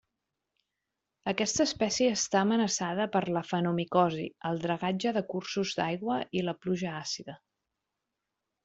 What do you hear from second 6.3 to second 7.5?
i la pluja àcida.